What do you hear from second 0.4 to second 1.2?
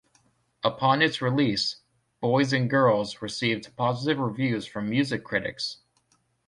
Upon